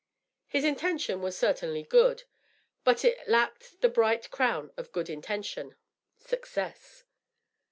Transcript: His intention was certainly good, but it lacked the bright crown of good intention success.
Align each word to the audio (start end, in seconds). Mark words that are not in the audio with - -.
His 0.47 0.65
intention 0.65 1.21
was 1.21 1.37
certainly 1.37 1.83
good, 1.83 2.23
but 2.83 3.05
it 3.05 3.27
lacked 3.29 3.81
the 3.81 3.87
bright 3.87 4.31
crown 4.31 4.71
of 4.75 4.91
good 4.91 5.11
intention 5.11 5.75
success. 6.17 7.03